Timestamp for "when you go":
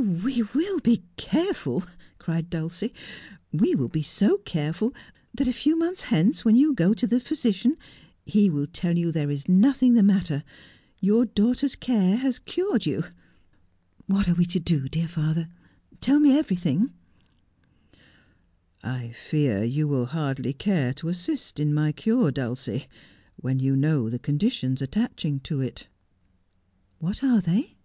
6.44-6.94